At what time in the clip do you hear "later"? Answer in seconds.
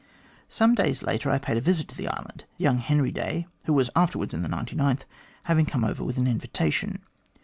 1.03-1.29